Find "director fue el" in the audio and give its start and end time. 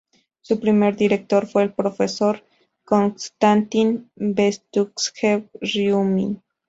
0.95-1.73